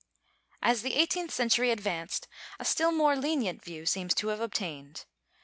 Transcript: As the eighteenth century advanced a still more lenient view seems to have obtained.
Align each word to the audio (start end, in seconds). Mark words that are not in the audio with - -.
As 0.63 0.81
the 0.81 0.95
eighteenth 0.95 1.29
century 1.29 1.69
advanced 1.69 2.27
a 2.59 2.65
still 2.65 2.91
more 2.91 3.15
lenient 3.15 3.63
view 3.63 3.85
seems 3.85 4.15
to 4.15 4.29
have 4.29 4.39
obtained. 4.41 5.05